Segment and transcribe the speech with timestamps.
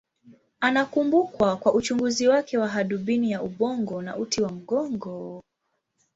[0.59, 5.43] Anakumbukwa kwa uchunguzi wake wa hadubini wa ubongo na uti wa mgongo.